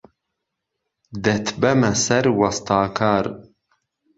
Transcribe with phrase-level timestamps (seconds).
[1.23, 3.25] دهتبهمه سەر وەستاکار